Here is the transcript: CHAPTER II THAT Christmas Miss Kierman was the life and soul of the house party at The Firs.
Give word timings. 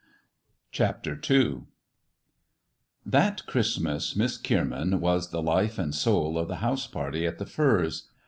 CHAPTER 0.71 1.21
II 1.29 1.65
THAT 3.05 3.45
Christmas 3.45 4.15
Miss 4.15 4.39
Kierman 4.39 4.99
was 4.99 5.29
the 5.29 5.43
life 5.43 5.77
and 5.77 5.93
soul 5.93 6.39
of 6.39 6.47
the 6.47 6.55
house 6.55 6.87
party 6.87 7.27
at 7.27 7.37
The 7.37 7.45
Firs. 7.45 8.09